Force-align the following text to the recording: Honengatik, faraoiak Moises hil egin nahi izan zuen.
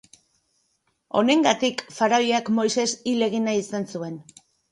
Honengatik, 1.21 1.83
faraoiak 1.99 2.49
Moises 2.61 2.87
hil 3.13 3.27
egin 3.29 3.47
nahi 3.51 3.63
izan 3.67 3.89
zuen. 3.97 4.19